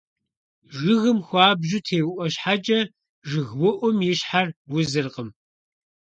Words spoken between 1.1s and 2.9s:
хуабжьу теуIуэ щхьэкIэ,